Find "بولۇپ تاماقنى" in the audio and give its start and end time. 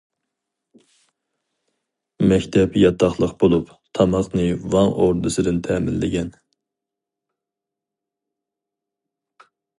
3.43-4.47